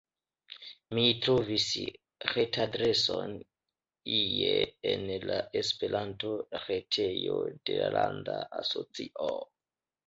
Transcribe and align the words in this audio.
Mi 0.97 1.01
trovis 1.25 1.65
retadreson 2.37 3.37
ie 4.17 4.57
en 4.95 5.07
la 5.29 5.39
Esperanto-retejo 5.63 7.41
de 7.53 7.81
la 7.85 7.95
landa 8.01 8.41
asocio. 8.65 9.35